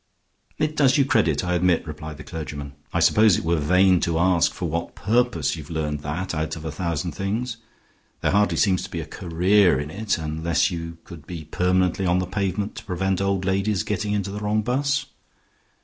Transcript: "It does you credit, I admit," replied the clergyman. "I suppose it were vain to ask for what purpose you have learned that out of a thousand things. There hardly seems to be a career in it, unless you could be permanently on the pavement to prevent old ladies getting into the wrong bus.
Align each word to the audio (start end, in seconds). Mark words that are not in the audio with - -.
"It 0.57 0.75
does 0.75 0.97
you 0.97 1.05
credit, 1.05 1.43
I 1.45 1.53
admit," 1.53 1.85
replied 1.85 2.17
the 2.17 2.23
clergyman. 2.23 2.73
"I 2.91 2.99
suppose 2.99 3.37
it 3.37 3.43
were 3.45 3.59
vain 3.59 3.99
to 3.99 4.17
ask 4.17 4.51
for 4.51 4.67
what 4.67 4.95
purpose 4.95 5.55
you 5.55 5.61
have 5.61 5.69
learned 5.69 5.99
that 5.99 6.33
out 6.33 6.55
of 6.55 6.65
a 6.65 6.71
thousand 6.71 7.11
things. 7.11 7.57
There 8.21 8.31
hardly 8.31 8.57
seems 8.57 8.81
to 8.81 8.89
be 8.89 8.99
a 8.99 9.05
career 9.05 9.79
in 9.79 9.91
it, 9.91 10.17
unless 10.17 10.71
you 10.71 10.97
could 11.03 11.27
be 11.27 11.43
permanently 11.43 12.07
on 12.07 12.17
the 12.17 12.25
pavement 12.25 12.73
to 12.77 12.83
prevent 12.83 13.21
old 13.21 13.45
ladies 13.45 13.83
getting 13.83 14.13
into 14.13 14.31
the 14.31 14.39
wrong 14.39 14.63
bus. 14.63 15.05